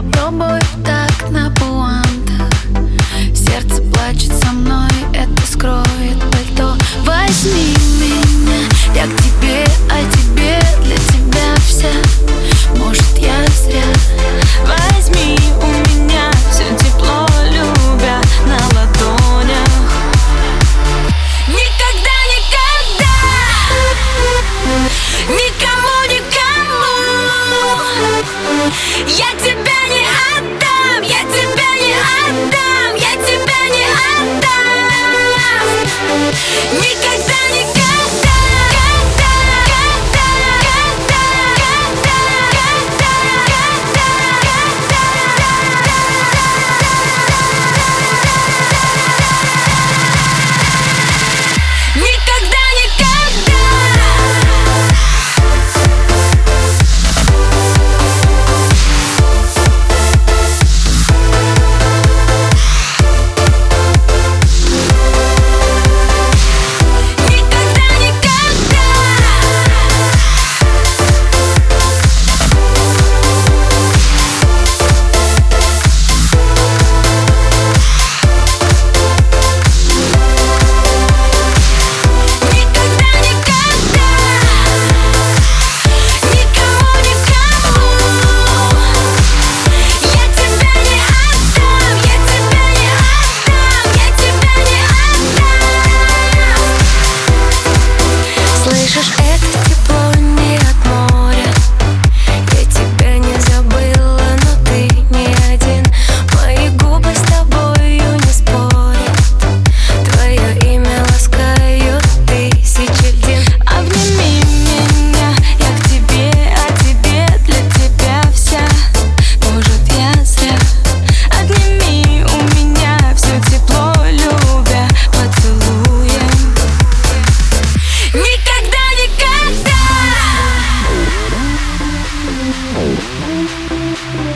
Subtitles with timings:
[0.00, 0.99] Попробуй так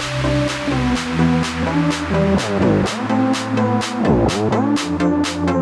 [0.00, 0.58] Thank
[5.50, 5.57] you.